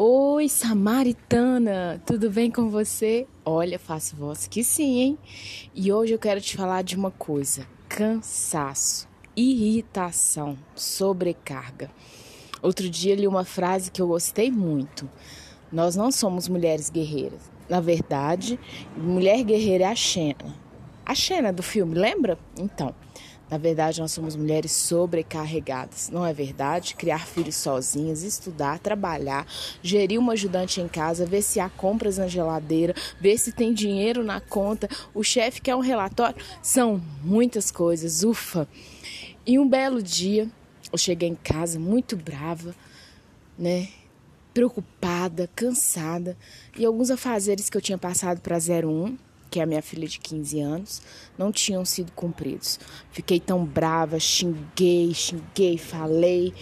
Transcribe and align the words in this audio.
Oi, 0.00 0.48
Samaritana, 0.48 2.00
tudo 2.06 2.30
bem 2.30 2.52
com 2.52 2.70
você? 2.70 3.26
Olha, 3.44 3.80
faço 3.80 4.14
voz 4.14 4.46
que 4.46 4.62
sim, 4.62 5.00
hein? 5.00 5.18
E 5.74 5.92
hoje 5.92 6.12
eu 6.12 6.20
quero 6.20 6.40
te 6.40 6.56
falar 6.56 6.82
de 6.82 6.94
uma 6.94 7.10
coisa: 7.10 7.66
cansaço, 7.88 9.08
irritação, 9.34 10.56
sobrecarga. 10.76 11.90
Outro 12.62 12.88
dia 12.88 13.16
li 13.16 13.26
uma 13.26 13.44
frase 13.44 13.90
que 13.90 14.00
eu 14.00 14.06
gostei 14.06 14.52
muito. 14.52 15.10
Nós 15.72 15.96
não 15.96 16.12
somos 16.12 16.46
mulheres 16.46 16.90
guerreiras. 16.90 17.50
Na 17.68 17.80
verdade, 17.80 18.56
mulher 18.96 19.42
guerreira 19.42 19.82
é 19.82 19.88
a 19.88 19.96
Xena. 19.96 20.54
A 21.04 21.12
Xena 21.12 21.52
do 21.52 21.64
filme, 21.64 21.96
lembra? 21.96 22.38
Então, 22.56 22.94
na 23.50 23.56
verdade, 23.56 24.00
nós 24.00 24.12
somos 24.12 24.36
mulheres 24.36 24.72
sobrecarregadas, 24.72 26.10
não 26.10 26.24
é 26.24 26.32
verdade? 26.32 26.94
Criar 26.94 27.26
filhos 27.26 27.56
sozinhas, 27.56 28.22
estudar, 28.22 28.78
trabalhar, 28.78 29.46
gerir 29.82 30.18
uma 30.18 30.34
ajudante 30.34 30.80
em 30.80 30.88
casa, 30.88 31.24
ver 31.24 31.42
se 31.42 31.58
há 31.58 31.68
compras 31.70 32.18
na 32.18 32.26
geladeira, 32.26 32.94
ver 33.20 33.38
se 33.38 33.52
tem 33.52 33.72
dinheiro 33.72 34.22
na 34.22 34.40
conta, 34.40 34.88
o 35.14 35.22
chefe 35.22 35.62
quer 35.62 35.74
um 35.74 35.80
relatório. 35.80 36.36
São 36.62 37.00
muitas 37.22 37.70
coisas, 37.70 38.22
ufa. 38.22 38.68
E 39.46 39.58
um 39.58 39.66
belo 39.66 40.02
dia, 40.02 40.46
eu 40.92 40.98
cheguei 40.98 41.30
em 41.30 41.34
casa 41.34 41.78
muito 41.78 42.16
brava, 42.16 42.74
né? 43.58 43.88
Preocupada, 44.52 45.48
cansada, 45.54 46.36
e 46.76 46.84
alguns 46.84 47.10
afazeres 47.10 47.70
que 47.70 47.76
eu 47.76 47.80
tinha 47.80 47.96
passado 47.96 48.40
para 48.40 48.58
01 48.58 49.16
que 49.48 49.60
é 49.60 49.62
a 49.62 49.66
minha 49.66 49.82
filha 49.82 50.06
de 50.06 50.18
15 50.18 50.60
anos, 50.60 51.02
não 51.36 51.50
tinham 51.50 51.84
sido 51.84 52.12
cumpridos. 52.12 52.78
Fiquei 53.10 53.40
tão 53.40 53.64
brava, 53.64 54.18
xinguei, 54.18 55.12
xinguei, 55.14 55.78
falei, 55.78 56.52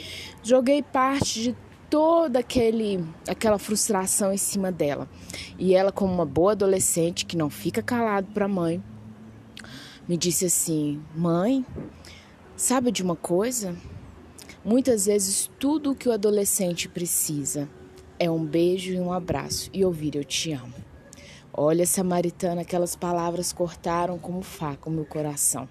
joguei 0.43 0.83
parte 0.83 1.43
de 1.43 1.57
toda 1.91 2.41
aquele, 2.41 3.05
aquela 3.29 3.59
frustração 3.59 4.33
em 4.33 4.37
cima 4.37 4.71
dela. 4.73 5.09
E 5.59 5.75
ela, 5.75 5.93
como 5.93 6.13
uma 6.13 6.27
boa 6.27 6.53
adolescente 6.53 7.27
que 7.27 7.37
não 7.37 7.51
fica 7.51 7.83
calado 7.83 8.29
para 8.33 8.47
a 8.47 8.49
mãe, 8.49 8.83
me 10.09 10.17
disse 10.17 10.47
assim: 10.47 11.03
"Mãe, 11.15 11.65
sabe 12.57 12.91
de 12.91 13.03
uma 13.03 13.17
coisa? 13.17 13.77
Muitas 14.65 15.07
vezes 15.07 15.51
tudo 15.59 15.93
o 15.93 15.95
que 15.95 16.09
o 16.09 16.13
adolescente 16.13 16.89
precisa 16.89 17.69
é 18.19 18.31
um 18.31 18.45
beijo 18.45 18.93
e 18.93 19.01
um 19.01 19.13
abraço 19.13 19.71
e 19.73 19.85
ouvir 19.85 20.17
eu 20.17 20.25
te 20.25 20.53
amo." 20.53 20.86
Olha, 21.59 21.87
Samaritana, 21.87 22.61
aquelas 22.61 22.95
palavras 22.95 23.51
cortaram 23.51 24.19
como 24.19 24.43
faca 24.43 24.91
o 24.91 24.93
meu 24.93 25.07
coração. 25.07 25.67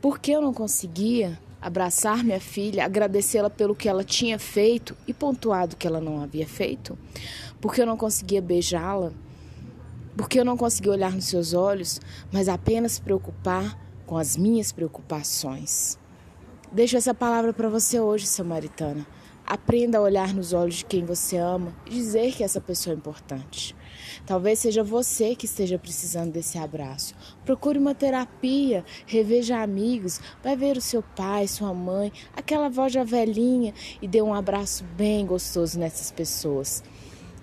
Por 0.00 0.18
que 0.18 0.30
eu 0.30 0.40
não 0.40 0.54
conseguia 0.54 1.38
abraçar 1.60 2.24
minha 2.24 2.40
filha, 2.40 2.86
agradecê-la 2.86 3.50
pelo 3.50 3.74
que 3.74 3.86
ela 3.86 4.02
tinha 4.02 4.38
feito 4.38 4.96
e 5.06 5.12
pontuado 5.12 5.76
que 5.76 5.86
ela 5.86 6.00
não 6.00 6.22
havia 6.22 6.48
feito? 6.48 6.96
Porque 7.60 7.82
eu 7.82 7.86
não 7.86 7.98
conseguia 7.98 8.40
beijá-la? 8.40 9.12
Porque 10.16 10.40
eu 10.40 10.44
não 10.44 10.56
conseguia 10.56 10.92
olhar 10.92 11.12
nos 11.12 11.26
seus 11.26 11.52
olhos, 11.52 12.00
mas 12.32 12.48
apenas 12.48 12.98
preocupar 12.98 13.78
com 14.06 14.16
as 14.16 14.38
minhas 14.38 14.72
preocupações? 14.72 15.98
Deixo 16.72 16.96
essa 16.96 17.12
palavra 17.12 17.52
para 17.52 17.68
você 17.68 18.00
hoje, 18.00 18.26
Samaritana. 18.26 19.06
Aprenda 19.46 19.98
a 19.98 20.00
olhar 20.00 20.32
nos 20.32 20.52
olhos 20.52 20.76
de 20.76 20.84
quem 20.86 21.04
você 21.04 21.36
ama 21.36 21.74
e 21.86 21.90
dizer 21.90 22.32
que 22.32 22.42
essa 22.42 22.60
pessoa 22.60 22.94
é 22.94 22.96
importante. 22.96 23.76
Talvez 24.26 24.58
seja 24.58 24.82
você 24.82 25.34
que 25.34 25.44
esteja 25.44 25.78
precisando 25.78 26.32
desse 26.32 26.56
abraço. 26.56 27.14
Procure 27.44 27.78
uma 27.78 27.94
terapia, 27.94 28.84
reveja 29.06 29.62
amigos, 29.62 30.18
vai 30.42 30.56
ver 30.56 30.76
o 30.78 30.80
seu 30.80 31.02
pai, 31.02 31.46
sua 31.46 31.74
mãe, 31.74 32.10
aquela 32.34 32.70
voz 32.70 32.92
já 32.92 33.04
velhinha 33.04 33.74
e 34.00 34.08
dê 34.08 34.22
um 34.22 34.32
abraço 34.32 34.82
bem 34.96 35.26
gostoso 35.26 35.78
nessas 35.78 36.10
pessoas. 36.10 36.82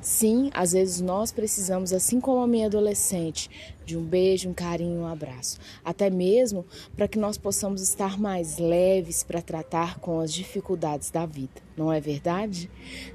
Sim, 0.02 0.50
às 0.52 0.74
vezes 0.74 1.00
nós 1.00 1.32
precisamos, 1.32 1.94
assim 1.94 2.20
como 2.20 2.42
a 2.42 2.48
minha 2.48 2.66
adolescente, 2.66 3.50
de 3.86 3.96
um 3.96 4.04
beijo, 4.04 4.50
um 4.50 4.54
carinho, 4.54 5.02
um 5.02 5.08
abraço. 5.08 5.60
Até 5.86 6.10
mesmo 6.10 6.66
para 6.96 7.08
que 7.08 7.20
nós 7.20 7.38
possamos 7.38 7.84
estar 7.84 8.20
mais 8.20 8.58
leves 8.58 9.22
para 9.22 9.44
tratar 9.44 10.00
com 10.00 10.20
as 10.20 10.34
dificuldades 10.34 11.12
da 11.12 11.28
vida. 11.28 11.62
Não 11.78 11.94
é 11.94 12.02
verdade? 12.02 12.68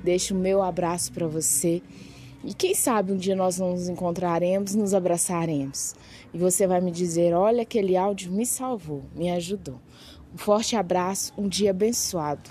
Deixo 0.05 0.33
o 0.33 0.39
meu 0.39 0.63
abraço 0.63 1.13
para 1.13 1.27
você. 1.27 1.83
E 2.45 2.55
quem 2.55 2.73
sabe 2.73 3.11
um 3.11 3.17
dia 3.17 3.35
nós 3.35 3.59
nos 3.59 3.89
encontraremos, 3.89 4.77
nos 4.77 4.95
abraçaremos. 4.95 5.97
E 6.33 6.39
você 6.39 6.69
vai 6.69 6.81
me 6.81 6.93
dizer: 6.93 7.35
olha, 7.35 7.63
aquele 7.63 7.97
áudio 7.97 8.31
me 8.31 8.47
salvou, 8.47 9.03
me 9.13 9.29
ajudou. 9.31 9.81
Um 10.33 10.39
forte 10.39 10.77
abraço, 10.77 11.33
um 11.37 11.49
dia 11.49 11.71
abençoado. 11.71 12.49